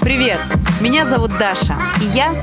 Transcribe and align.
Привет! 0.00 0.38
Меня 0.82 1.06
зовут 1.06 1.30
Даша, 1.38 1.78
и 2.02 2.04
я 2.14 2.34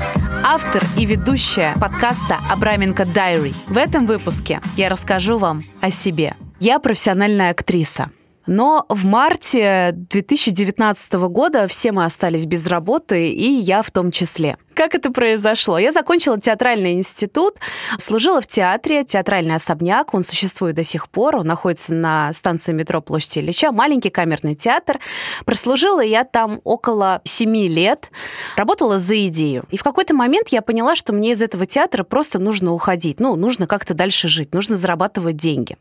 автор 0.44 0.82
и 0.98 1.06
ведущая 1.06 1.74
подкаста 1.80 2.40
«Абраменко 2.50 3.04
Дайри». 3.04 3.54
В 3.68 3.76
этом 3.76 4.06
выпуске 4.06 4.60
я 4.76 4.88
расскажу 4.88 5.38
вам 5.38 5.62
о 5.80 5.92
себе. 5.92 6.34
Я 6.58 6.80
профессиональная 6.80 7.50
актриса– 7.50 8.10
но 8.46 8.86
в 8.88 9.06
марте 9.06 9.92
2019 9.92 11.12
года 11.28 11.66
все 11.68 11.92
мы 11.92 12.04
остались 12.04 12.46
без 12.46 12.66
работы, 12.66 13.30
и 13.30 13.52
я 13.60 13.82
в 13.82 13.90
том 13.90 14.10
числе. 14.10 14.56
Как 14.74 14.94
это 14.94 15.10
произошло? 15.10 15.78
Я 15.78 15.92
закончила 15.92 16.40
театральный 16.40 16.94
институт, 16.94 17.56
служила 17.98 18.40
в 18.40 18.46
театре, 18.46 19.04
театральный 19.04 19.56
особняк, 19.56 20.14
он 20.14 20.22
существует 20.22 20.76
до 20.76 20.82
сих 20.82 21.08
пор, 21.08 21.36
он 21.36 21.46
находится 21.46 21.94
на 21.94 22.32
станции 22.32 22.72
метро 22.72 23.00
Площадь 23.00 23.38
Ильича, 23.38 23.72
маленький 23.72 24.10
камерный 24.10 24.54
театр. 24.54 24.98
Прослужила 25.44 26.00
я 26.00 26.24
там 26.24 26.60
около 26.64 27.20
семи 27.24 27.68
лет, 27.68 28.10
работала 28.56 28.98
за 28.98 29.26
идею. 29.26 29.64
И 29.70 29.76
в 29.76 29.82
какой-то 29.82 30.14
момент 30.14 30.48
я 30.48 30.62
поняла, 30.62 30.94
что 30.94 31.12
мне 31.12 31.32
из 31.32 31.42
этого 31.42 31.66
театра 31.66 32.04
просто 32.04 32.38
нужно 32.38 32.72
уходить, 32.72 33.20
ну, 33.20 33.36
нужно 33.36 33.66
как-то 33.66 33.94
дальше 33.94 34.28
жить, 34.28 34.54
нужно 34.54 34.76
зарабатывать 34.76 35.36
деньги. 35.36 35.76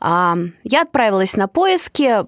Я 0.00 0.82
отправилась 0.82 1.36
на 1.36 1.48
поиски, 1.48 2.24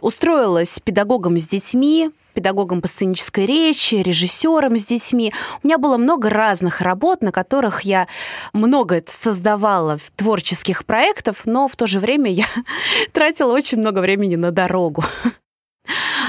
устроилась 0.00 0.78
педагогом 0.80 1.38
с 1.38 1.46
детьми, 1.46 2.10
педагогом 2.36 2.82
по 2.82 2.88
сценической 2.88 3.46
речи, 3.46 3.94
режиссером 3.96 4.76
с 4.76 4.84
детьми. 4.84 5.32
У 5.62 5.66
меня 5.66 5.78
было 5.78 5.96
много 5.96 6.28
разных 6.28 6.82
работ, 6.82 7.22
на 7.22 7.32
которых 7.32 7.80
я 7.80 8.08
много 8.52 9.02
создавала 9.06 9.98
творческих 10.16 10.84
проектов, 10.84 11.46
но 11.46 11.66
в 11.66 11.76
то 11.76 11.86
же 11.86 11.98
время 11.98 12.30
я 12.30 12.44
тратила 13.12 13.52
очень 13.52 13.78
много 13.78 14.00
времени 14.00 14.36
на 14.36 14.50
дорогу. 14.50 15.02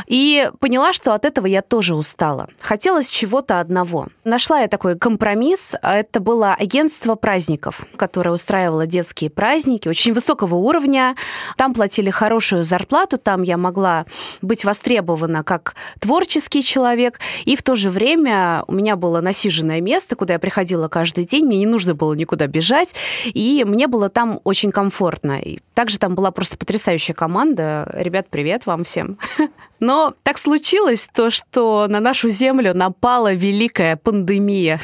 И 0.08 0.50
поняла, 0.60 0.94
что 0.94 1.14
от 1.14 1.26
этого 1.26 1.46
я 1.48 1.62
тоже 1.62 1.96
устала. 1.96 2.48
Хотелось 2.62 3.10
чего-то 3.10 3.60
одного. 3.60 4.08
Нашла 4.24 4.62
я 4.62 4.68
такой 4.68 4.98
компромисс. 4.98 5.76
Это 5.82 6.20
было 6.20 6.54
агентство 6.54 7.16
праздников, 7.16 7.86
которое 7.96 8.32
устраивало 8.32 8.86
детские 8.86 9.30
праздники 9.30 9.88
очень 9.88 10.14
высокого 10.14 10.56
уровня. 10.56 11.16
Там 11.58 11.74
платили 11.74 12.10
хорошую 12.10 12.64
зарплату, 12.64 13.18
там 13.18 13.42
я 13.42 13.58
могла 13.58 14.06
быть 14.42 14.66
востребована 14.66 15.44
как 15.44 15.76
творческий 16.00 16.64
человек. 16.64 17.20
И 17.46 17.56
в 17.56 17.64
то 17.64 17.76
же 17.76 17.90
время 17.90 18.64
у 18.68 18.74
меня 18.74 18.96
было 18.96 19.22
насиженное 19.22 19.82
место, 19.82 20.16
куда 20.16 20.34
я 20.34 20.40
приходила 20.40 20.88
каждый 20.88 21.26
день. 21.26 21.46
Мне 21.46 21.60
не 21.60 21.66
нужно 21.66 21.96
было 21.96 22.14
никуда 22.14 22.48
бежать. 22.48 22.96
И 23.26 23.64
мне 23.68 23.88
было 23.88 24.10
там 24.10 24.40
очень 24.44 24.72
комфортно. 24.72 25.40
И 25.40 25.60
также 25.74 26.00
там 26.00 26.16
была 26.16 26.32
просто 26.32 26.58
потрясающая 26.58 27.16
команда. 27.16 27.90
Ребят, 27.94 28.28
привет 28.30 28.66
вам 28.66 28.84
всем. 28.84 29.18
Но 29.80 30.14
так 30.24 30.38
случилось 30.38 31.08
то, 31.14 31.30
что 31.30 31.88
на 31.88 32.00
нашу 32.00 32.30
землю 32.30 32.74
напала 32.74 33.34
великая 33.34 33.96
пандемия. 33.96 34.80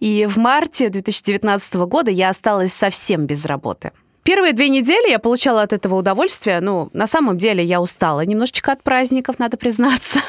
И 0.00 0.26
в 0.26 0.36
марте 0.36 0.88
2019 0.88 1.74
года 1.74 2.10
я 2.10 2.30
осталась 2.30 2.72
совсем 2.72 3.26
без 3.26 3.44
работы. 3.44 3.92
Первые 4.24 4.54
две 4.54 4.70
недели 4.70 5.10
я 5.10 5.18
получала 5.18 5.62
от 5.62 5.72
этого 5.74 5.96
удовольствие. 5.96 6.60
Ну, 6.60 6.88
на 6.94 7.06
самом 7.06 7.36
деле 7.36 7.62
я 7.62 7.80
устала 7.80 8.24
немножечко 8.24 8.72
от 8.72 8.82
праздников, 8.82 9.38
надо 9.38 9.56
признаться. 9.56 10.20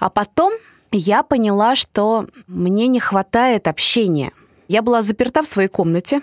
А 0.00 0.10
потом 0.10 0.52
я 0.90 1.22
поняла, 1.22 1.76
что 1.76 2.26
мне 2.46 2.88
не 2.88 2.98
хватает 2.98 3.68
общения. 3.68 4.32
Я 4.66 4.82
была 4.82 5.02
заперта 5.02 5.42
в 5.42 5.46
своей 5.46 5.68
комнате. 5.68 6.20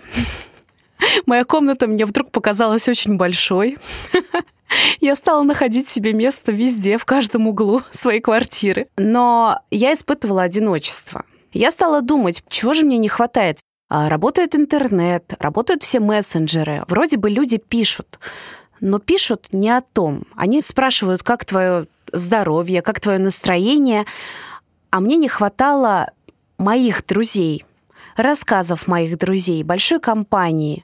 Моя 1.26 1.46
комната 1.46 1.88
мне 1.88 2.06
вдруг 2.06 2.32
показалась 2.32 2.88
очень 2.88 3.18
большой. 3.18 3.78
Я 5.00 5.16
стала 5.16 5.44
находить 5.44 5.88
себе 5.88 6.14
место 6.14 6.52
везде, 6.52 6.97
в 6.97 7.06
каждом 7.06 7.47
углу 7.47 7.81
своей 7.92 8.19
квартиры. 8.19 8.88
Но 8.97 9.59
я 9.72 9.94
испытывала 9.94 10.44
одиночество. 10.44 11.24
Я 11.53 11.72
стала 11.72 12.02
думать, 12.02 12.44
чего 12.50 12.74
же 12.74 12.86
мне 12.86 12.97
не 12.97 13.08
хватает. 13.08 13.59
А, 13.88 14.09
работает 14.09 14.56
интернет, 14.56 15.36
работают 15.40 15.84
все 15.84 16.00
мессенджеры. 16.00 16.84
Вроде 16.88 17.18
бы 17.18 17.30
люди 17.30 17.58
пишут, 17.58 18.19
но 18.81 19.00
пишут 19.00 19.48
не 19.52 19.69
о 19.69 19.81
том. 19.81 20.24
Они 20.36 20.62
спрашивают, 20.62 21.24
как 21.24 21.46
твое 21.46 21.88
здоровье, 22.12 22.81
как 22.81 23.00
твое 23.00 23.19
настроение. 23.19 24.06
А 24.90 25.00
мне 25.00 25.18
не 25.18 25.28
хватало 25.28 26.12
моих 26.58 27.06
друзей, 27.06 27.66
рассказов 28.16 28.88
моих 28.88 29.18
друзей, 29.18 29.64
большой 29.64 30.00
компании. 30.00 30.84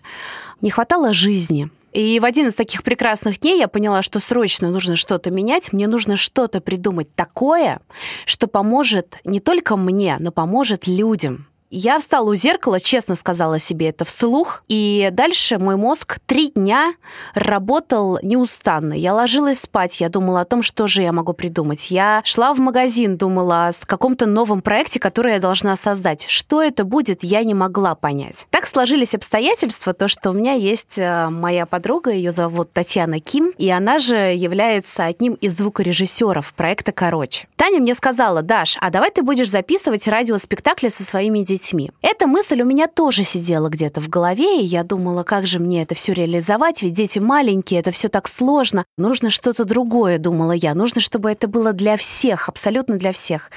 Не 0.62 0.69
хватало 0.69 1.14
жизни. 1.14 1.69
И 1.94 2.19
в 2.19 2.25
один 2.25 2.47
из 2.47 2.56
таких 2.56 2.84
прекрасных 2.84 3.40
дней 3.42 3.59
я 3.59 3.68
поняла, 3.68 4.02
что 4.02 4.19
срочно 4.19 4.69
нужно 4.69 4.96
что-то 4.96 5.30
менять, 5.30 5.74
мне 5.74 5.88
нужно 5.88 6.16
что-то 6.16 6.62
придумать 6.62 7.14
такое, 7.16 7.81
что 8.25 8.47
поможет 8.47 9.18
не 9.25 9.41
только 9.41 9.75
мне, 9.75 10.16
но 10.20 10.31
поможет 10.31 10.88
людям. 10.88 11.47
Я 11.74 12.00
встала 12.00 12.30
у 12.30 12.36
зеркала, 12.36 12.82
честно 12.82 13.16
сказала 13.16 13.58
себе 13.58 13.88
это 13.88 14.04
вслух, 14.04 14.62
и 14.68 15.08
дальше 15.14 15.58
мой 15.58 15.78
мозг 15.78 16.20
три 16.26 16.52
дня 16.52 16.94
работал 17.34 18.20
неустанно. 18.22 18.92
Я 18.92 19.14
ложилась 19.14 19.62
спать, 19.62 20.02
я 20.02 20.09
думала 20.09 20.42
о 20.42 20.46
том, 20.46 20.64
что 20.64 20.86
же 20.88 21.02
я 21.02 21.14
могу 21.14 21.32
придумать. 21.32 21.90
Я 21.90 22.22
шла 22.26 22.54
в 22.54 22.59
магазин, 22.59 23.16
думала 23.16 23.68
о 23.68 23.72
каком-то 23.86 24.26
новом 24.26 24.59
проекте, 24.59 25.00
который 25.00 25.36
я 25.36 25.40
должна 25.40 25.78
создать. 25.78 26.26
Что 26.28 26.62
это 26.62 26.84
будет, 26.84 27.24
я 27.24 27.42
не 27.46 27.54
могла 27.54 27.96
понять. 27.96 28.48
Так 28.50 28.68
сложились 28.68 29.16
обстоятельства, 29.16 29.94
то, 29.94 30.09
что 30.09 30.32
у 30.32 30.34
меня 30.34 30.52
есть 30.52 30.98
э, 30.98 31.30
моя 31.30 31.66
подруга, 31.66 32.12
ее 32.12 32.34
зовут 32.34 32.74
Татьяна 32.74 33.22
Ким, 33.22 33.53
и 33.58 33.70
она 33.70 33.98
же 33.98 34.18
является 34.18 35.06
одним 35.06 35.36
из 35.36 35.56
звукорежиссеров 35.56 36.53
проекта 36.53 36.92
«Короче». 36.92 37.48
Таня 37.56 37.80
мне 37.80 37.96
сказала, 37.96 38.42
Даш, 38.42 38.78
а 38.82 38.90
давай 38.90 39.09
ты 39.09 39.22
будешь 39.22 39.50
записывать 39.50 40.09
радиоспектакли 40.09 40.90
со 40.90 41.03
своими 41.03 41.40
детьми 41.40 41.60
детьми. 41.61 41.91
Эта 42.01 42.27
мысль 42.27 42.61
у 42.61 42.66
меня 42.66 42.88
тоже 42.88 43.23
сидела 43.23 43.69
где-то 43.69 44.01
в 44.01 44.09
голове, 44.09 44.61
и 44.61 44.66
я 44.66 44.83
думала, 44.83 45.23
как 45.23 45.47
же 45.47 45.59
мне 45.59 45.83
это 45.83 45.95
все 45.95 46.13
реализовать, 46.13 46.81
ведь 46.81 46.94
дети 46.94 47.19
маленькие, 47.19 47.79
это 47.79 47.91
все 47.91 48.09
так 48.09 48.27
сложно. 48.27 48.85
Нужно 48.97 49.29
что-то 49.29 49.63
другое, 49.66 50.17
думала 50.17 50.51
я. 50.53 50.73
Нужно, 50.73 51.01
чтобы 51.01 51.31
это 51.31 51.47
было 51.47 51.73
для 51.73 51.97
всех, 51.97 52.49
абсолютно 52.49 52.97
для 52.97 53.11
всех. 53.11 53.51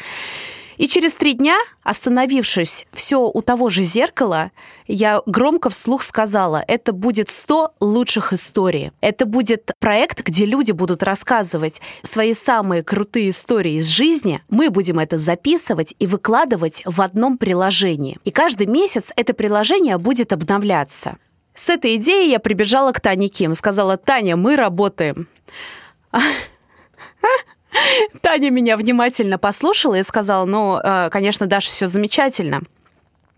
И 0.77 0.89
через 0.89 1.15
три 1.15 1.35
дня, 1.35 1.57
остановившись 1.83 2.87
все 2.93 3.21
у 3.21 3.43
того 3.43 3.71
же 3.71 3.83
зеркала, 3.83 4.51
я 4.87 5.23
громко 5.27 5.71
вслух 5.71 6.03
сказала, 6.03 6.63
это 6.67 6.93
будет 6.93 7.31
100 7.31 7.75
лучших 7.81 8.33
историй. 8.33 8.93
Это 9.01 9.27
будет 9.27 9.73
проект, 9.79 10.23
где 10.23 10.45
люди 10.45 10.73
будут 10.73 11.03
рассказывать 11.03 11.81
свои 12.03 12.35
самые 12.35 12.83
крутые 12.83 13.31
истории 13.31 13.75
из 13.75 13.87
жизни. 13.87 14.43
Мы 14.49 14.71
будем 14.71 14.99
это 14.99 15.19
записывать 15.19 15.95
и 15.99 16.07
выкладывать 16.07 16.83
в 16.85 17.01
одном 17.01 17.39
приложении. 17.39 18.19
И 18.25 18.31
каждый 18.31 18.67
месяц 18.67 19.13
это 19.17 19.33
приложение 19.33 19.99
будет 19.99 20.33
обновляться. 20.33 21.17
С 21.55 21.69
этой 21.69 21.97
идеей 21.97 22.31
я 22.31 22.41
прибежала 22.41 22.93
к 22.93 23.01
Тане 23.01 23.29
Ким. 23.29 23.55
Сказала, 23.55 23.97
Таня, 23.97 24.37
мы 24.37 24.57
работаем. 24.57 25.29
Таня 28.21 28.51
меня 28.51 28.77
внимательно 28.77 29.39
послушала 29.39 29.97
и 29.97 30.03
сказала, 30.03 30.45
ну, 30.45 30.79
э, 30.83 31.11
конечно, 31.11 31.47
Даша, 31.47 31.71
все 31.71 31.87
замечательно. 31.87 32.63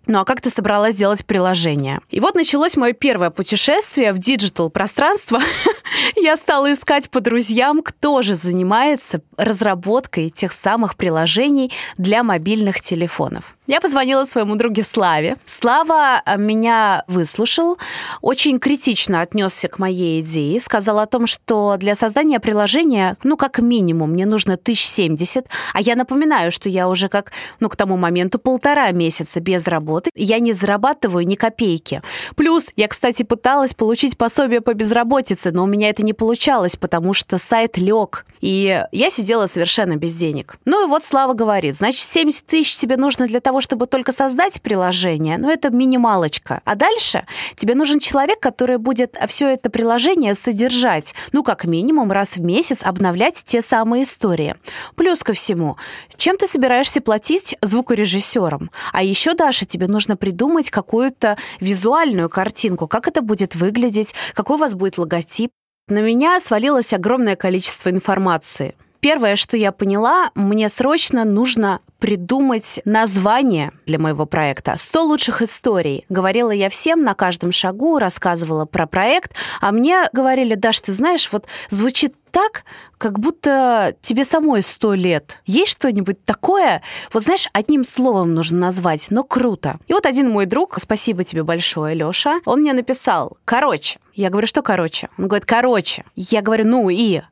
Ну 0.06 0.20
а 0.20 0.24
как 0.24 0.40
ты 0.40 0.50
собралась 0.50 0.94
сделать 0.94 1.24
приложение? 1.24 2.00
И 2.10 2.20
вот 2.20 2.34
началось 2.36 2.76
мое 2.76 2.92
первое 2.92 3.30
путешествие 3.30 4.12
в 4.12 4.18
диджитал-пространство. 4.18 5.40
Я 6.16 6.36
стала 6.36 6.72
искать 6.72 7.10
по 7.10 7.20
друзьям, 7.20 7.82
кто 7.82 8.22
же 8.22 8.34
занимается 8.34 9.20
разработкой 9.36 10.30
тех 10.30 10.52
самых 10.52 10.96
приложений 10.96 11.72
для 11.98 12.22
мобильных 12.22 12.80
телефонов. 12.80 13.56
Я 13.66 13.80
позвонила 13.80 14.24
своему 14.24 14.54
другу 14.54 14.82
Славе. 14.82 15.36
Слава 15.44 16.22
э, 16.24 16.38
меня 16.38 17.04
выслушал, 17.08 17.78
очень 18.20 18.60
критично 18.60 19.20
отнесся 19.22 19.68
к 19.68 19.78
моей 19.78 20.20
идее, 20.20 20.60
сказал 20.60 21.00
о 21.00 21.06
том, 21.06 21.26
что 21.26 21.76
для 21.76 21.94
создания 21.94 22.38
приложения, 22.38 23.16
ну, 23.24 23.36
как 23.36 23.58
минимум, 23.58 24.12
мне 24.12 24.24
нужно 24.24 24.54
1070, 24.54 25.46
а 25.72 25.80
я 25.80 25.96
напоминаю, 25.96 26.52
что 26.52 26.68
я 26.68 26.88
уже 26.88 27.08
как, 27.08 27.32
ну, 27.58 27.68
к 27.68 27.76
тому 27.76 27.96
моменту 27.96 28.38
полтора 28.38 28.90
месяца 28.92 29.40
без 29.40 29.66
работы, 29.66 30.10
я 30.14 30.38
не 30.38 30.52
зарабатываю 30.52 31.26
ни 31.26 31.34
копейки. 31.34 32.02
Плюс 32.36 32.68
я, 32.76 32.86
кстати, 32.86 33.24
пыталась 33.24 33.74
получить 33.74 34.16
пособие 34.16 34.60
по 34.60 34.74
безработице, 34.74 35.50
но 35.50 35.64
у 35.64 35.66
меня 35.66 35.75
это 35.84 36.02
не 36.02 36.14
получалось, 36.14 36.76
потому 36.76 37.12
что 37.12 37.38
сайт 37.38 37.76
лег, 37.76 38.24
и 38.40 38.84
я 38.92 39.10
сидела 39.10 39.46
совершенно 39.46 39.96
без 39.96 40.14
денег. 40.14 40.56
Ну 40.64 40.84
и 40.84 40.88
вот 40.88 41.04
Слава 41.04 41.34
говорит, 41.34 41.76
значит, 41.76 42.00
70 42.00 42.46
тысяч 42.46 42.76
тебе 42.76 42.96
нужно 42.96 43.26
для 43.26 43.40
того, 43.40 43.60
чтобы 43.60 43.86
только 43.86 44.12
создать 44.12 44.62
приложение, 44.62 45.38
ну, 45.38 45.50
это 45.50 45.70
минималочка. 45.70 46.60
А 46.64 46.74
дальше 46.74 47.26
тебе 47.56 47.74
нужен 47.74 47.98
человек, 47.98 48.40
который 48.40 48.78
будет 48.78 49.16
все 49.28 49.48
это 49.52 49.70
приложение 49.70 50.34
содержать, 50.34 51.14
ну, 51.32 51.42
как 51.42 51.64
минимум 51.64 52.12
раз 52.12 52.36
в 52.36 52.42
месяц 52.42 52.78
обновлять 52.82 53.42
те 53.44 53.62
самые 53.62 54.04
истории. 54.04 54.56
Плюс 54.94 55.20
ко 55.20 55.32
всему, 55.32 55.76
чем 56.16 56.38
ты 56.38 56.46
собираешься 56.46 57.00
платить 57.00 57.56
звукорежиссерам? 57.62 58.70
А 58.92 59.02
еще, 59.02 59.34
Даша, 59.34 59.66
тебе 59.66 59.88
нужно 59.88 60.16
придумать 60.16 60.70
какую-то 60.70 61.36
визуальную 61.60 62.30
картинку, 62.30 62.86
как 62.86 63.08
это 63.08 63.22
будет 63.22 63.54
выглядеть, 63.54 64.14
какой 64.34 64.56
у 64.56 64.58
вас 64.60 64.74
будет 64.74 64.98
логотип. 64.98 65.50
На 65.88 66.00
меня 66.00 66.40
свалилось 66.40 66.92
огромное 66.92 67.36
количество 67.36 67.90
информации. 67.90 68.74
Первое, 69.06 69.36
что 69.36 69.56
я 69.56 69.70
поняла, 69.70 70.32
мне 70.34 70.68
срочно 70.68 71.22
нужно 71.22 71.78
придумать 72.00 72.80
название 72.84 73.70
для 73.86 74.00
моего 74.00 74.26
проекта. 74.26 74.72
«100 74.72 75.00
лучших 75.02 75.42
историй». 75.42 76.04
Говорила 76.08 76.50
я 76.50 76.68
всем 76.70 77.04
на 77.04 77.14
каждом 77.14 77.52
шагу, 77.52 78.00
рассказывала 78.00 78.64
про 78.64 78.88
проект, 78.88 79.36
а 79.60 79.70
мне 79.70 80.08
говорили, 80.12 80.56
Даш, 80.56 80.80
ты 80.80 80.92
знаешь, 80.92 81.28
вот 81.30 81.46
звучит 81.70 82.16
так, 82.32 82.64
как 82.98 83.20
будто 83.20 83.94
тебе 84.02 84.24
самой 84.24 84.62
сто 84.62 84.92
лет. 84.94 85.40
Есть 85.46 85.70
что-нибудь 85.70 86.24
такое? 86.24 86.82
Вот 87.12 87.22
знаешь, 87.22 87.48
одним 87.52 87.84
словом 87.84 88.34
нужно 88.34 88.58
назвать, 88.58 89.06
но 89.10 89.22
круто. 89.22 89.78
И 89.86 89.92
вот 89.92 90.04
один 90.04 90.28
мой 90.28 90.46
друг, 90.46 90.80
спасибо 90.80 91.22
тебе 91.22 91.44
большое, 91.44 91.94
Лёша, 91.94 92.40
он 92.44 92.60
мне 92.62 92.72
написал 92.72 93.38
«Короче». 93.44 94.00
Я 94.14 94.30
говорю, 94.30 94.46
что 94.48 94.62
короче? 94.62 95.08
Он 95.16 95.28
говорит 95.28 95.46
«Короче». 95.46 96.04
Я 96.16 96.42
говорю, 96.42 96.66
ну 96.66 96.90
и? 96.90 97.22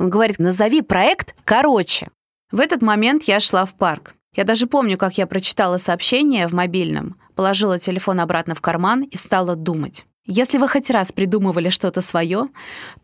Он 0.00 0.08
говорит, 0.08 0.38
назови 0.38 0.80
проект 0.80 1.34
короче. 1.44 2.08
В 2.50 2.58
этот 2.58 2.80
момент 2.80 3.24
я 3.24 3.38
шла 3.38 3.66
в 3.66 3.74
парк. 3.74 4.14
Я 4.34 4.44
даже 4.44 4.66
помню, 4.66 4.96
как 4.96 5.18
я 5.18 5.26
прочитала 5.26 5.76
сообщение 5.76 6.48
в 6.48 6.54
мобильном, 6.54 7.16
положила 7.34 7.78
телефон 7.78 8.18
обратно 8.20 8.54
в 8.54 8.62
карман 8.62 9.02
и 9.02 9.18
стала 9.18 9.56
думать. 9.56 10.06
Если 10.24 10.56
вы 10.56 10.68
хоть 10.68 10.88
раз 10.88 11.12
придумывали 11.12 11.68
что-то 11.68 12.00
свое, 12.00 12.48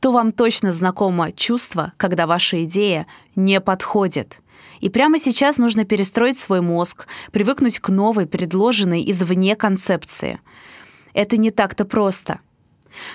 то 0.01 0.11
вам 0.11 0.33
точно 0.33 0.73
знакомо 0.73 1.33
чувство, 1.33 1.93
когда 1.99 2.27
ваша 2.27 2.65
идея 2.65 3.07
не 3.35 3.61
подходит. 3.61 4.41
И 4.81 4.89
прямо 4.89 5.19
сейчас 5.19 5.59
нужно 5.59 5.85
перестроить 5.85 6.39
свой 6.39 6.63
мозг, 6.63 7.09
привыкнуть 7.31 7.79
к 7.79 7.91
новой, 7.91 8.27
предложенной 8.27 9.05
извне 9.11 9.55
концепции. 9.55 10.41
Это 11.13 11.37
не 11.37 11.51
так-то 11.51 11.85
просто. 11.85 12.41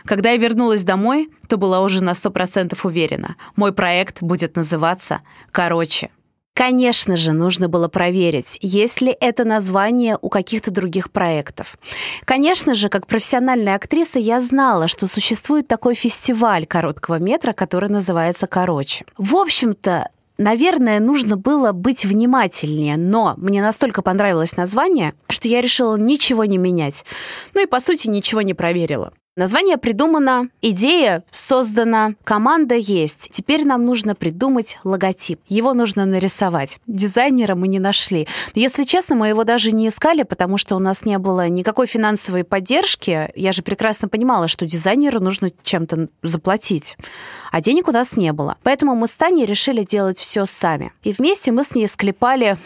Когда 0.05 0.31
я 0.31 0.37
вернулась 0.37 0.83
домой, 0.83 1.29
то 1.47 1.57
была 1.57 1.81
уже 1.81 2.03
на 2.03 2.11
100% 2.11 2.77
уверена. 2.83 3.35
Мой 3.55 3.73
проект 3.73 4.21
будет 4.21 4.55
называться 4.55 5.21
«Короче». 5.51 6.09
Конечно 6.53 7.15
же, 7.15 7.31
нужно 7.31 7.69
было 7.69 7.87
проверить, 7.87 8.57
есть 8.61 9.01
ли 9.01 9.15
это 9.19 9.45
название 9.45 10.17
у 10.21 10.27
каких-то 10.27 10.69
других 10.69 11.09
проектов. 11.09 11.77
Конечно 12.25 12.75
же, 12.75 12.89
как 12.89 13.07
профессиональная 13.07 13.75
актриса, 13.75 14.19
я 14.19 14.41
знала, 14.41 14.89
что 14.89 15.07
существует 15.07 15.67
такой 15.67 15.95
фестиваль 15.95 16.65
короткого 16.65 17.19
метра, 17.19 17.53
который 17.53 17.89
называется 17.89 18.47
«Короче». 18.47 19.05
В 19.17 19.35
общем-то, 19.37 20.09
Наверное, 20.37 20.99
нужно 20.99 21.37
было 21.37 21.71
быть 21.71 22.03
внимательнее, 22.03 22.97
но 22.97 23.35
мне 23.37 23.61
настолько 23.61 24.01
понравилось 24.01 24.57
название, 24.57 25.13
что 25.29 25.47
я 25.47 25.61
решила 25.61 25.97
ничего 25.97 26.45
не 26.45 26.57
менять. 26.57 27.05
Ну 27.53 27.61
и, 27.61 27.67
по 27.67 27.79
сути, 27.79 28.07
ничего 28.07 28.41
не 28.41 28.55
проверила. 28.55 29.13
Название 29.37 29.77
придумано, 29.77 30.49
идея 30.61 31.23
создана, 31.31 32.15
команда 32.25 32.75
есть. 32.75 33.29
Теперь 33.31 33.63
нам 33.63 33.85
нужно 33.85 34.13
придумать 34.13 34.77
логотип. 34.83 35.39
Его 35.47 35.73
нужно 35.73 36.05
нарисовать. 36.05 36.81
Дизайнера 36.85 37.55
мы 37.55 37.69
не 37.69 37.79
нашли. 37.79 38.27
Но, 38.53 38.61
если 38.61 38.83
честно, 38.83 39.15
мы 39.15 39.29
его 39.29 39.45
даже 39.45 39.71
не 39.71 39.87
искали, 39.87 40.23
потому 40.23 40.57
что 40.57 40.75
у 40.75 40.79
нас 40.79 41.05
не 41.05 41.17
было 41.17 41.47
никакой 41.47 41.87
финансовой 41.87 42.43
поддержки. 42.43 43.31
Я 43.33 43.53
же 43.53 43.61
прекрасно 43.61 44.09
понимала, 44.09 44.49
что 44.49 44.65
дизайнеру 44.65 45.21
нужно 45.21 45.49
чем-то 45.63 46.09
заплатить. 46.21 46.97
А 47.53 47.61
денег 47.61 47.87
у 47.87 47.93
нас 47.93 48.17
не 48.17 48.33
было. 48.33 48.57
Поэтому 48.63 48.95
мы 48.95 49.07
с 49.07 49.13
Таней 49.13 49.45
решили 49.45 49.85
делать 49.85 50.19
все 50.19 50.45
сами. 50.45 50.91
И 51.03 51.13
вместе 51.13 51.53
мы 51.53 51.63
с 51.63 51.73
ней 51.73 51.87
склепали 51.87 52.57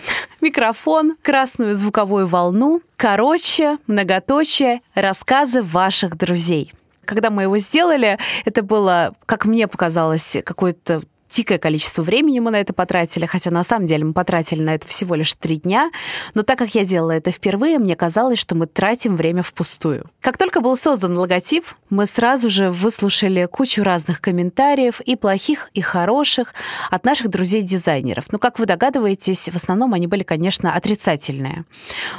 микрофон, 0.46 1.18
красную 1.24 1.76
звуковую 1.76 2.28
волну, 2.28 2.84
короче, 2.98 3.80
многоточие, 3.88 4.82
рассказы 4.94 5.64
ваших 5.64 6.18
друзей. 6.18 6.72
Когда 7.04 7.32
мы 7.32 7.44
его 7.44 7.58
сделали, 7.58 8.20
это 8.46 8.62
было, 8.62 9.16
как 9.26 9.46
мне 9.46 9.68
показалось, 9.68 10.38
какой-то 10.46 11.02
дикое 11.30 11.58
количество 11.58 12.02
времени 12.02 12.40
мы 12.40 12.52
на 12.52 12.60
это 12.60 12.74
потратили, 12.74 13.26
хотя 13.26 13.52
на 13.52 13.64
самом 13.64 13.86
деле 13.88 14.06
мы 14.06 14.14
потратили 14.14 14.62
на 14.62 14.76
это 14.76 14.88
всего 14.88 15.16
лишь 15.16 15.34
три 15.34 15.58
дня. 15.58 15.92
Но 16.34 16.44
так 16.44 16.58
как 16.58 16.76
я 16.76 16.86
делала 16.86 17.12
это 17.12 17.32
впервые, 17.32 17.80
мне 17.80 17.96
казалось, 17.96 18.40
что 18.40 18.56
мы 18.56 18.68
тратим 18.68 19.16
время 19.16 19.44
впустую. 19.44 20.10
Как 20.22 20.38
только 20.38 20.62
был 20.62 20.76
создан 20.76 21.18
логотип, 21.18 21.66
мы 21.90 22.06
сразу 22.06 22.50
же 22.50 22.70
выслушали 22.70 23.46
кучу 23.46 23.84
разных 23.84 24.22
комментариев, 24.22 25.02
и 25.02 25.16
плохих, 25.16 25.70
и 25.74 25.82
хороших, 25.82 26.54
от 26.90 27.06
наших 27.06 27.30
друзей-дизайнеров. 27.30 28.26
Ну, 28.32 28.40
как 28.40 28.60
вы 28.60 28.66
догадываетесь, 28.66 29.50
в 29.50 29.56
основном 29.56 29.94
они 29.94 30.08
были, 30.08 30.24
конечно, 30.24 30.74
отрицательные. 30.74 31.66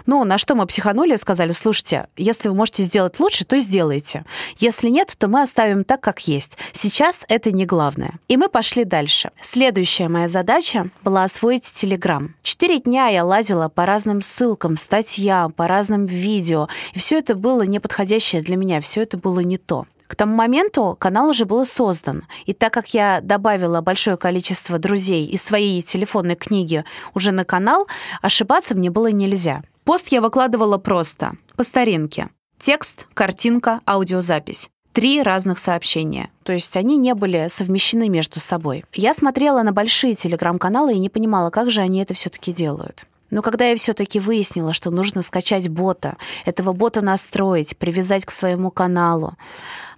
Но 0.06 0.24
на 0.24 0.38
что 0.38 0.54
мы 0.54 0.66
психанули 0.66 1.14
и 1.14 1.16
сказали, 1.16 1.52
слушайте, 1.52 2.08
если 2.16 2.48
вы 2.48 2.54
можете 2.54 2.84
сделать 2.84 3.18
лучше, 3.20 3.44
то 3.44 3.56
сделайте. 3.56 4.24
Если 4.58 4.88
нет, 4.88 5.14
то 5.18 5.28
мы 5.28 5.42
оставим 5.42 5.84
так, 5.84 6.00
как 6.00 6.26
есть. 6.28 6.58
Сейчас 6.72 7.24
это 7.28 7.52
не 7.52 7.66
главное. 7.66 8.14
И 8.28 8.36
мы 8.36 8.48
пошли 8.48 8.84
дальше 8.84 8.95
дальше. 8.96 9.31
Следующая 9.43 10.08
моя 10.08 10.26
задача 10.26 10.88
была 11.04 11.25
освоить 11.25 11.70
Телеграм. 11.70 12.34
Четыре 12.43 12.78
дня 12.78 13.08
я 13.08 13.26
лазила 13.26 13.69
по 13.69 13.84
разным 13.84 14.22
ссылкам, 14.22 14.78
статьям, 14.78 15.52
по 15.52 15.69
разным 15.69 16.06
видео. 16.06 16.69
И 16.94 16.98
все 16.98 17.19
это 17.19 17.34
было 17.34 17.60
неподходящее 17.60 18.40
для 18.40 18.56
меня, 18.56 18.81
все 18.81 19.02
это 19.02 19.19
было 19.19 19.40
не 19.40 19.58
то. 19.58 19.84
К 20.06 20.16
тому 20.16 20.34
моменту 20.34 20.96
канал 20.98 21.28
уже 21.28 21.44
был 21.44 21.66
создан, 21.66 22.25
и 22.46 22.54
так 22.54 22.72
как 22.72 22.94
я 22.94 23.20
добавила 23.20 23.82
большое 23.82 24.16
количество 24.16 24.78
друзей 24.78 25.26
из 25.26 25.42
своей 25.42 25.82
телефонной 25.82 26.37
книги 26.37 26.82
уже 27.12 27.32
на 27.32 27.44
канал, 27.44 27.88
ошибаться 28.22 28.75
мне 28.75 28.90
было 28.90 29.08
нельзя. 29.08 29.62
Пост 29.84 30.08
я 30.08 30.22
выкладывала 30.22 30.78
просто, 30.78 31.32
по 31.56 31.64
старинке. 31.64 32.31
Текст, 32.58 33.06
картинка, 33.12 33.81
аудиозапись 33.84 34.70
три 34.96 35.22
разных 35.22 35.58
сообщения. 35.58 36.31
То 36.43 36.54
есть 36.54 36.75
они 36.75 36.96
не 36.96 37.14
были 37.14 37.48
совмещены 37.50 38.08
между 38.08 38.40
собой. 38.40 38.82
Я 38.94 39.12
смотрела 39.12 39.62
на 39.62 39.70
большие 39.70 40.14
телеграм-каналы 40.14 40.94
и 40.94 40.98
не 40.98 41.10
понимала, 41.10 41.50
как 41.50 41.70
же 41.70 41.82
они 41.82 42.00
это 42.00 42.14
все-таки 42.14 42.50
делают. 42.50 43.06
Но 43.31 43.43
когда 43.43 43.67
я 43.67 43.76
все-таки 43.76 44.20
выяснила, 44.20 44.73
что 44.73 44.90
нужно 44.90 45.23
скачать 45.23 45.69
бота, 45.69 46.17
этого 46.44 46.73
бота 46.73 47.00
настроить, 47.00 47.76
привязать 47.76 48.25
к 48.25 48.31
своему 48.31 48.70
каналу, 48.70 49.34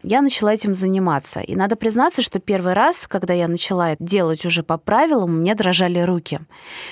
я 0.03 0.23
начала 0.23 0.55
этим 0.55 0.75
заниматься. 0.75 1.41
И 1.41 1.57
надо 1.57 1.77
признаться, 1.77 2.23
что 2.23 2.39
первый 2.39 2.73
раз, 2.73 3.07
когда 3.09 3.35
я 3.35 3.49
начала 3.49 3.97
делать 3.99 4.47
уже 4.47 4.63
по 4.63 4.79
правилам, 4.79 5.41
меня 5.41 5.55
дрожали 5.55 5.99
руки, 6.01 6.41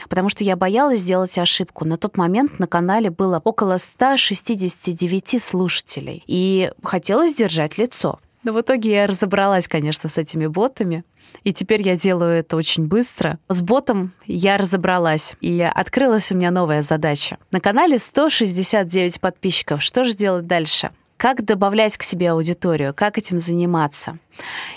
потому 0.08 0.28
что 0.28 0.44
я 0.44 0.56
боялась 0.56 0.98
сделать 0.98 1.38
ошибку. 1.38 1.84
На 1.84 1.96
тот 1.98 2.16
момент 2.16 2.58
на 2.58 2.66
канале 2.66 3.10
было 3.10 3.40
около 3.44 3.78
169 3.78 5.42
слушателей, 5.42 6.24
и 6.26 6.72
хотелось 6.82 7.34
держать 7.34 7.78
лицо. 7.78 8.18
Но 8.46 8.52
в 8.52 8.60
итоге 8.60 8.92
я 8.92 9.06
разобралась, 9.08 9.66
конечно, 9.66 10.08
с 10.08 10.18
этими 10.18 10.46
ботами. 10.46 11.02
И 11.42 11.52
теперь 11.52 11.82
я 11.82 11.96
делаю 11.96 12.38
это 12.38 12.56
очень 12.56 12.86
быстро. 12.86 13.40
С 13.48 13.60
ботом 13.60 14.12
я 14.24 14.56
разобралась, 14.56 15.34
и 15.40 15.60
открылась 15.62 16.30
у 16.30 16.36
меня 16.36 16.52
новая 16.52 16.80
задача. 16.80 17.38
На 17.50 17.58
канале 17.58 17.98
169 17.98 19.20
подписчиков. 19.20 19.82
Что 19.82 20.04
же 20.04 20.14
делать 20.14 20.46
дальше? 20.46 20.90
как 21.16 21.46
добавлять 21.46 21.96
к 21.96 22.02
себе 22.02 22.32
аудиторию, 22.32 22.92
как 22.94 23.16
этим 23.16 23.38
заниматься. 23.38 24.18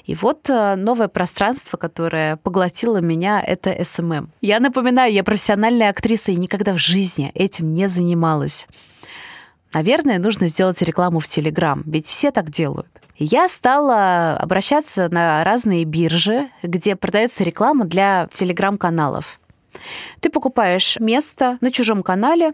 И 0.05 0.15
вот 0.15 0.49
э, 0.49 0.75
новое 0.75 1.09
пространство, 1.09 1.75
которое 1.75 2.37
поглотило 2.37 3.01
меня, 3.01 3.43
это 3.45 3.75
SMM. 3.83 4.31
Я 4.39 4.61
напоминаю, 4.61 5.11
я 5.11 5.25
профессиональная 5.25 5.89
актриса 5.89 6.31
и 6.31 6.37
никогда 6.37 6.71
в 6.71 6.77
жизни 6.77 7.29
этим 7.35 7.73
не 7.73 7.89
занималась. 7.89 8.69
Наверное, 9.73 10.17
нужно 10.17 10.47
сделать 10.47 10.81
рекламу 10.81 11.19
в 11.19 11.27
Телеграм, 11.27 11.83
ведь 11.85 12.07
все 12.07 12.31
так 12.31 12.49
делают. 12.49 12.87
Я 13.21 13.49
стала 13.49 14.37
обращаться 14.37 15.09
на 15.09 15.43
разные 15.43 15.83
биржи, 15.83 16.49
где 16.63 16.95
продается 16.95 17.43
реклама 17.43 17.83
для 17.83 18.29
телеграм-каналов. 18.31 19.41
Ты 20.19 20.29
покупаешь 20.29 20.97
место 20.99 21.57
на 21.61 21.71
чужом 21.71 22.03
канале, 22.03 22.53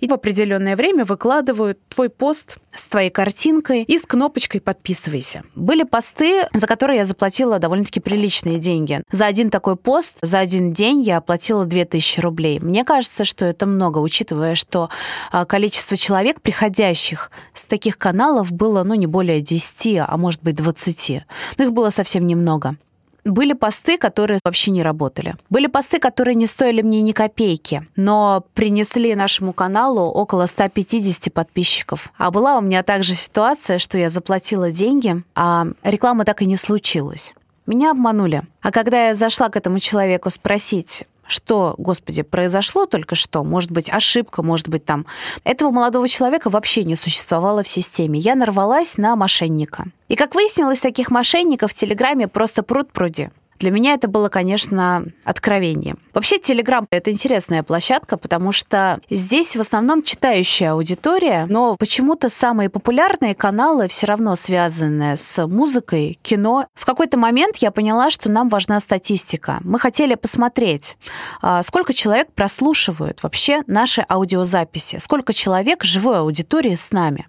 и 0.00 0.08
в 0.08 0.12
определенное 0.12 0.76
время 0.76 1.04
выкладывают 1.04 1.78
твой 1.88 2.08
пост 2.08 2.58
с 2.74 2.86
твоей 2.86 3.10
картинкой 3.10 3.82
и 3.82 3.98
с 3.98 4.02
кнопочкой 4.02 4.60
«Подписывайся». 4.60 5.44
Были 5.54 5.84
посты, 5.84 6.42
за 6.52 6.66
которые 6.66 6.98
я 6.98 7.04
заплатила 7.04 7.58
довольно-таки 7.58 8.00
приличные 8.00 8.58
деньги. 8.58 9.02
За 9.10 9.26
один 9.26 9.50
такой 9.50 9.76
пост, 9.76 10.18
за 10.22 10.38
один 10.38 10.72
день 10.72 11.02
я 11.02 11.18
оплатила 11.18 11.64
2000 11.64 12.20
рублей. 12.20 12.58
Мне 12.60 12.84
кажется, 12.84 13.24
что 13.24 13.44
это 13.44 13.66
много, 13.66 13.98
учитывая, 13.98 14.54
что 14.54 14.90
а, 15.30 15.44
количество 15.44 15.96
человек, 15.96 16.40
приходящих 16.40 17.30
с 17.52 17.64
таких 17.64 17.98
каналов, 17.98 18.52
было, 18.52 18.82
ну, 18.82 18.94
не 18.94 19.06
более 19.06 19.40
10, 19.40 19.98
а 20.06 20.16
может 20.16 20.42
быть 20.42 20.56
20. 20.56 21.22
Но 21.58 21.64
их 21.64 21.72
было 21.72 21.90
совсем 21.90 22.26
немного. 22.26 22.76
Были 23.24 23.54
посты, 23.54 23.96
которые 23.96 24.38
вообще 24.44 24.70
не 24.70 24.82
работали. 24.82 25.36
Были 25.48 25.66
посты, 25.66 25.98
которые 25.98 26.34
не 26.34 26.46
стоили 26.46 26.82
мне 26.82 27.00
ни 27.00 27.12
копейки, 27.12 27.86
но 27.96 28.44
принесли 28.54 29.14
нашему 29.14 29.52
каналу 29.52 30.02
около 30.02 30.46
150 30.46 31.32
подписчиков. 31.32 32.12
А 32.18 32.30
была 32.30 32.58
у 32.58 32.60
меня 32.60 32.82
также 32.82 33.14
ситуация, 33.14 33.78
что 33.78 33.96
я 33.96 34.10
заплатила 34.10 34.70
деньги, 34.70 35.22
а 35.34 35.66
реклама 35.82 36.24
так 36.24 36.42
и 36.42 36.46
не 36.46 36.56
случилась. 36.56 37.34
Меня 37.66 37.92
обманули. 37.92 38.42
А 38.60 38.70
когда 38.70 39.08
я 39.08 39.14
зашла 39.14 39.48
к 39.48 39.56
этому 39.56 39.78
человеку 39.78 40.28
спросить, 40.30 41.04
что, 41.26 41.74
господи, 41.78 42.22
произошло 42.22 42.86
только 42.86 43.14
что, 43.14 43.44
может 43.44 43.70
быть, 43.70 43.90
ошибка, 43.90 44.42
может 44.42 44.68
быть, 44.68 44.84
там. 44.84 45.06
Этого 45.44 45.70
молодого 45.70 46.08
человека 46.08 46.50
вообще 46.50 46.84
не 46.84 46.96
существовало 46.96 47.62
в 47.62 47.68
системе. 47.68 48.18
Я 48.18 48.34
нарвалась 48.34 48.96
на 48.96 49.16
мошенника. 49.16 49.86
И, 50.08 50.16
как 50.16 50.34
выяснилось, 50.34 50.80
таких 50.80 51.10
мошенников 51.10 51.70
в 51.70 51.74
Телеграме 51.74 52.28
просто 52.28 52.62
пруд 52.62 52.92
пруди. 52.92 53.30
Для 53.58 53.70
меня 53.70 53.94
это 53.94 54.08
было, 54.08 54.28
конечно, 54.28 55.04
откровением. 55.24 55.98
Вообще, 56.12 56.36
Telegram— 56.36 56.84
это 56.90 57.10
интересная 57.10 57.62
площадка, 57.62 58.16
потому 58.16 58.52
что 58.52 59.00
здесь 59.10 59.56
в 59.56 59.60
основном 59.60 60.02
читающая 60.02 60.72
аудитория, 60.72 61.46
но 61.48 61.76
почему-то 61.76 62.28
самые 62.28 62.70
популярные 62.70 63.34
каналы 63.34 63.88
все 63.88 64.06
равно 64.06 64.36
связаны 64.36 65.16
с 65.16 65.46
музыкой, 65.46 66.18
кино. 66.22 66.66
В 66.74 66.84
какой-то 66.84 67.18
момент 67.18 67.56
я 67.56 67.70
поняла, 67.70 68.10
что 68.10 68.30
нам 68.30 68.48
важна 68.48 68.78
статистика. 68.80 69.58
Мы 69.64 69.78
хотели 69.78 70.14
посмотреть, 70.14 70.96
а, 71.42 71.62
сколько 71.62 71.92
человек 71.92 72.32
прослушивают 72.32 73.22
вообще 73.22 73.62
наши 73.66 74.04
аудиозаписи, 74.08 74.98
сколько 74.98 75.32
человек 75.32 75.84
живой 75.84 76.18
аудитории 76.18 76.74
с 76.74 76.92
нами. 76.92 77.26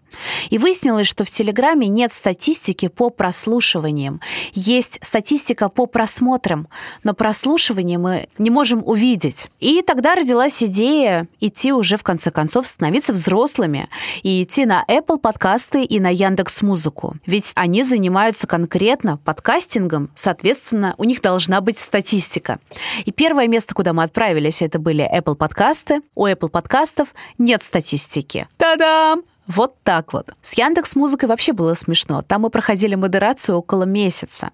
И 0.50 0.58
выяснилось, 0.58 1.08
что 1.08 1.24
в 1.24 1.32
Телеграме 1.32 1.88
нет 1.88 2.14
статистики 2.14 2.88
по 2.88 3.10
прослушиваниям. 3.10 4.22
Есть 4.54 5.00
статистика 5.02 5.70
по 5.70 5.86
просмотрам, 6.16 6.68
но 7.04 7.14
прослушивание 7.14 7.98
мы 7.98 8.28
не 8.38 8.50
можем 8.50 8.82
увидеть. 8.86 9.50
И 9.60 9.82
тогда 9.82 10.16
родилась 10.16 10.64
идея 10.64 11.28
идти 11.40 11.74
уже 11.74 11.98
в 11.98 12.04
конце 12.04 12.32
концов 12.32 12.68
становиться 12.68 13.14
взрослыми 13.14 13.90
и 14.24 14.44
идти 14.44 14.66
на 14.66 14.84
Apple 14.88 15.20
подкасты 15.20 15.84
и 15.84 16.00
на 16.00 16.10
Яндекс 16.10 16.62
Музыку. 16.62 17.16
Ведь 17.26 17.52
они 17.56 17.84
занимаются 17.84 18.48
конкретно 18.48 19.18
подкастингом, 19.18 20.10
соответственно, 20.16 20.96
у 20.98 21.04
них 21.04 21.22
должна 21.22 21.62
быть 21.62 21.80
статистика. 21.80 22.60
И 23.06 23.12
первое 23.12 23.48
место, 23.48 23.74
куда 23.74 23.94
мы 23.94 24.04
отправились, 24.04 24.62
это 24.62 24.80
были 24.80 25.10
Apple 25.12 25.36
подкасты. 25.36 26.02
У 26.16 26.28
Apple 26.28 26.50
подкастов 26.50 27.10
нет 27.38 27.64
статистики. 27.64 28.48
Та-дам! 28.58 29.35
Вот 29.48 29.76
так 29.84 30.14
вот. 30.14 30.34
С 30.42 30.58
Яндекс 30.58 30.96
Музыкой 30.96 31.30
вообще 31.30 31.54
было 31.54 31.76
смешно. 31.76 32.24
Там 32.24 32.42
мы 32.42 32.50
проходили 32.50 32.96
модерацию 32.96 33.58
около 33.58 33.84
месяца. 33.84 34.50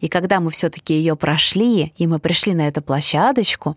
И 0.00 0.08
когда 0.08 0.40
мы 0.40 0.50
все-таки 0.50 0.94
ее 0.94 1.16
прошли, 1.16 1.94
и 1.96 2.06
мы 2.06 2.18
пришли 2.18 2.54
на 2.54 2.68
эту 2.68 2.82
площадочку, 2.82 3.76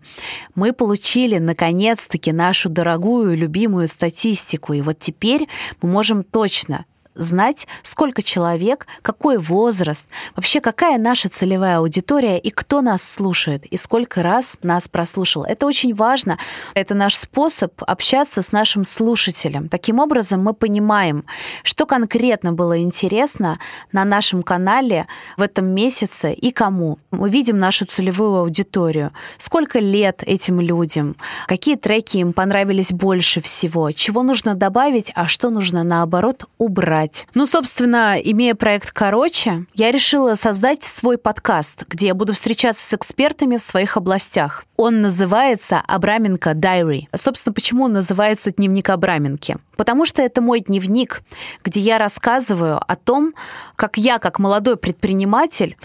мы 0.54 0.72
получили 0.72 1.38
наконец-таки 1.38 2.32
нашу 2.32 2.68
дорогую, 2.68 3.36
любимую 3.36 3.88
статистику. 3.88 4.74
И 4.74 4.82
вот 4.82 4.98
теперь 4.98 5.48
мы 5.80 5.88
можем 5.88 6.22
точно 6.22 6.84
знать, 7.18 7.66
сколько 7.82 8.22
человек, 8.22 8.86
какой 9.02 9.36
возраст, 9.36 10.06
вообще 10.36 10.60
какая 10.60 10.98
наша 10.98 11.28
целевая 11.28 11.78
аудитория 11.78 12.38
и 12.38 12.50
кто 12.50 12.80
нас 12.80 13.02
слушает, 13.02 13.66
и 13.66 13.76
сколько 13.76 14.22
раз 14.22 14.56
нас 14.62 14.88
прослушал. 14.88 15.44
Это 15.44 15.66
очень 15.66 15.94
важно. 15.94 16.38
Это 16.74 16.94
наш 16.94 17.16
способ 17.16 17.72
общаться 17.86 18.40
с 18.40 18.52
нашим 18.52 18.84
слушателем. 18.84 19.68
Таким 19.68 19.98
образом, 19.98 20.42
мы 20.42 20.54
понимаем, 20.54 21.24
что 21.62 21.84
конкретно 21.86 22.52
было 22.52 22.78
интересно 22.80 23.58
на 23.92 24.04
нашем 24.04 24.42
канале 24.42 25.06
в 25.36 25.42
этом 25.42 25.66
месяце 25.66 26.32
и 26.32 26.52
кому. 26.52 26.98
Мы 27.10 27.30
видим 27.30 27.58
нашу 27.58 27.84
целевую 27.84 28.40
аудиторию. 28.40 29.12
Сколько 29.38 29.80
лет 29.80 30.22
этим 30.24 30.60
людям, 30.60 31.16
какие 31.46 31.76
треки 31.76 32.18
им 32.18 32.32
понравились 32.32 32.92
больше 32.92 33.40
всего, 33.40 33.90
чего 33.90 34.22
нужно 34.22 34.54
добавить, 34.54 35.10
а 35.14 35.26
что 35.26 35.50
нужно, 35.50 35.82
наоборот, 35.82 36.46
убрать 36.58 37.07
делать. 37.08 37.26
Ну, 37.34 37.46
собственно, 37.46 38.16
имея 38.22 38.54
проект 38.54 38.92
«Короче», 38.92 39.64
я 39.74 39.90
решила 39.90 40.34
создать 40.34 40.84
свой 40.84 41.18
подкаст, 41.18 41.84
где 41.88 42.08
я 42.08 42.14
буду 42.14 42.32
встречаться 42.32 42.86
с 42.86 42.94
экспертами 42.94 43.56
в 43.56 43.62
своих 43.62 43.96
областях. 43.96 44.64
Он 44.76 45.00
называется 45.00 45.82
«Абраменко 45.86 46.52
Diary». 46.52 47.08
Собственно, 47.14 47.52
почему 47.52 47.84
он 47.84 47.92
называется 47.92 48.52
«Дневник 48.52 48.90
Абраменки»? 48.90 49.56
Потому 49.76 50.04
что 50.04 50.22
это 50.22 50.40
мой 50.40 50.60
дневник, 50.60 51.22
где 51.64 51.80
я 51.80 51.98
рассказываю 51.98 52.80
о 52.84 52.96
том, 52.96 53.34
как 53.76 53.96
я, 53.96 54.18
как 54.18 54.38
молодой 54.38 54.76
предприниматель, 54.76 55.76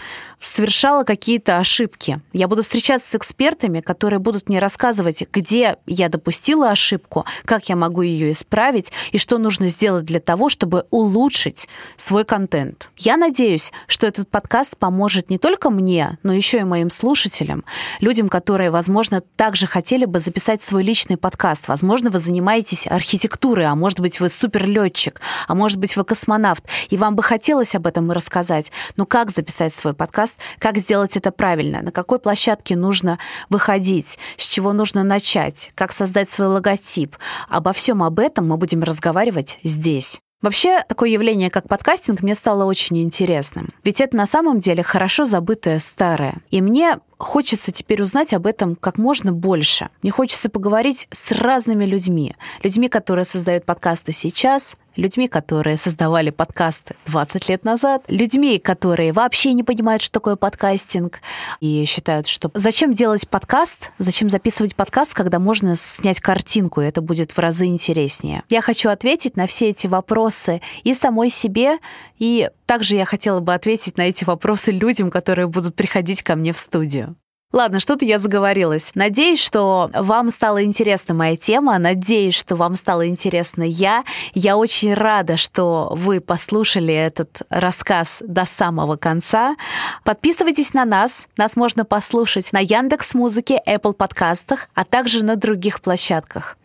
совершала 0.44 1.04
какие-то 1.04 1.58
ошибки. 1.58 2.20
Я 2.32 2.48
буду 2.48 2.62
встречаться 2.62 3.10
с 3.10 3.14
экспертами, 3.14 3.80
которые 3.80 4.18
будут 4.18 4.48
мне 4.48 4.58
рассказывать, 4.58 5.24
где 5.32 5.76
я 5.86 6.08
допустила 6.08 6.70
ошибку, 6.70 7.24
как 7.44 7.68
я 7.68 7.76
могу 7.76 8.02
ее 8.02 8.32
исправить 8.32 8.92
и 9.12 9.18
что 9.18 9.38
нужно 9.38 9.66
сделать 9.66 10.04
для 10.04 10.20
того, 10.20 10.48
чтобы 10.48 10.86
улучшить 10.90 11.68
свой 11.96 12.24
контент. 12.24 12.90
Я 12.96 13.16
надеюсь, 13.16 13.72
что 13.86 14.06
этот 14.06 14.28
подкаст 14.28 14.76
поможет 14.76 15.30
не 15.30 15.38
только 15.38 15.70
мне, 15.70 16.18
но 16.22 16.32
еще 16.32 16.58
и 16.58 16.64
моим 16.64 16.90
слушателям, 16.90 17.64
людям, 18.00 18.28
которые, 18.28 18.70
возможно, 18.70 19.22
также 19.36 19.66
хотели 19.66 20.04
бы 20.04 20.18
записать 20.18 20.62
свой 20.62 20.82
личный 20.82 21.16
подкаст. 21.16 21.68
Возможно, 21.68 22.10
вы 22.10 22.18
занимаетесь 22.18 22.86
архитектурой, 22.86 23.66
а 23.66 23.74
может 23.74 24.00
быть, 24.00 24.20
вы 24.20 24.28
суперлетчик, 24.28 25.20
а 25.48 25.54
может 25.54 25.78
быть, 25.78 25.96
вы 25.96 26.04
космонавт, 26.04 26.64
и 26.90 26.96
вам 26.96 27.16
бы 27.16 27.22
хотелось 27.22 27.74
об 27.74 27.86
этом 27.86 28.10
рассказать. 28.10 28.72
Но 28.96 29.06
как 29.06 29.30
записать 29.30 29.74
свой 29.74 29.94
подкаст, 30.34 30.58
как 30.58 30.78
сделать 30.78 31.16
это 31.16 31.30
правильно, 31.30 31.82
на 31.82 31.92
какой 31.92 32.18
площадке 32.18 32.76
нужно 32.76 33.18
выходить, 33.50 34.18
с 34.36 34.46
чего 34.46 34.72
нужно 34.72 35.04
начать, 35.04 35.72
как 35.74 35.92
создать 35.92 36.30
свой 36.30 36.48
логотип. 36.48 37.16
Обо 37.48 37.72
всем 37.72 38.02
об 38.02 38.18
этом 38.18 38.48
мы 38.48 38.56
будем 38.56 38.82
разговаривать 38.82 39.58
здесь. 39.62 40.20
Вообще, 40.42 40.82
такое 40.86 41.08
явление, 41.08 41.48
как 41.48 41.68
подкастинг, 41.68 42.20
мне 42.20 42.34
стало 42.34 42.66
очень 42.66 42.98
интересным. 42.98 43.70
Ведь 43.82 44.02
это 44.02 44.14
на 44.14 44.26
самом 44.26 44.60
деле 44.60 44.82
хорошо 44.82 45.24
забытое 45.24 45.78
старое. 45.78 46.34
И 46.50 46.60
мне 46.60 46.98
хочется 47.18 47.72
теперь 47.72 48.02
узнать 48.02 48.34
об 48.34 48.46
этом 48.46 48.76
как 48.76 48.98
можно 48.98 49.32
больше. 49.32 49.88
Мне 50.02 50.10
хочется 50.10 50.48
поговорить 50.48 51.06
с 51.10 51.32
разными 51.32 51.84
людьми. 51.84 52.34
Людьми, 52.62 52.88
которые 52.88 53.24
создают 53.24 53.64
подкасты 53.64 54.12
сейчас, 54.12 54.76
людьми, 54.96 55.28
которые 55.28 55.76
создавали 55.76 56.30
подкасты 56.30 56.94
20 57.06 57.48
лет 57.48 57.64
назад, 57.64 58.04
людьми, 58.08 58.58
которые 58.58 59.12
вообще 59.12 59.52
не 59.52 59.62
понимают, 59.62 60.02
что 60.02 60.12
такое 60.12 60.36
подкастинг, 60.36 61.20
и 61.60 61.84
считают, 61.84 62.26
что 62.26 62.50
зачем 62.54 62.94
делать 62.94 63.28
подкаст, 63.28 63.90
зачем 63.98 64.30
записывать 64.30 64.76
подкаст, 64.76 65.14
когда 65.14 65.38
можно 65.38 65.74
снять 65.74 66.20
картинку, 66.20 66.80
и 66.80 66.86
это 66.86 67.00
будет 67.00 67.32
в 67.32 67.38
разы 67.38 67.66
интереснее. 67.66 68.42
Я 68.48 68.60
хочу 68.60 68.88
ответить 68.88 69.36
на 69.36 69.46
все 69.46 69.70
эти 69.70 69.86
вопросы 69.86 70.60
и 70.82 70.94
самой 70.94 71.30
себе, 71.30 71.78
и 72.18 72.50
также 72.66 72.96
я 72.96 73.04
хотела 73.04 73.40
бы 73.40 73.52
ответить 73.54 73.96
на 73.96 74.02
эти 74.02 74.24
вопросы 74.24 74.70
людям, 74.70 75.10
которые 75.10 75.46
будут 75.46 75.74
приходить 75.74 76.22
ко 76.22 76.36
мне 76.36 76.52
в 76.52 76.58
студию. 76.58 77.13
Ладно, 77.54 77.78
что-то 77.78 78.04
я 78.04 78.18
заговорилась. 78.18 78.90
Надеюсь, 78.96 79.40
что 79.40 79.88
вам 79.94 80.30
стала 80.30 80.64
интересна 80.64 81.14
моя 81.14 81.36
тема. 81.36 81.78
Надеюсь, 81.78 82.34
что 82.34 82.56
вам 82.56 82.74
стало 82.74 83.06
интересно 83.06 83.62
я. 83.62 84.02
Я 84.34 84.56
очень 84.56 84.92
рада, 84.92 85.36
что 85.36 85.88
вы 85.92 86.20
послушали 86.20 86.92
этот 86.92 87.42
рассказ 87.50 88.24
до 88.26 88.44
самого 88.44 88.96
конца. 88.96 89.54
Подписывайтесь 90.02 90.74
на 90.74 90.84
нас. 90.84 91.28
Нас 91.36 91.54
можно 91.54 91.84
послушать 91.84 92.52
на 92.52 92.58
Яндекс 92.58 93.14
Музыке, 93.14 93.60
Apple 93.64 93.92
подкастах, 93.92 94.68
а 94.74 94.84
также 94.84 95.24
на 95.24 95.36
других 95.36 95.80
площадках. 95.80 96.58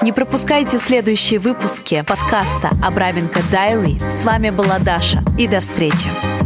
Не 0.00 0.12
пропускайте 0.12 0.78
следующие 0.78 1.38
выпуски 1.38 2.02
подкаста 2.08 2.70
«Абраменко 2.82 3.40
Дайри». 3.52 3.98
С 3.98 4.24
вами 4.24 4.48
была 4.48 4.78
Даша. 4.78 5.22
И 5.36 5.46
до 5.46 5.60
встречи. 5.60 6.37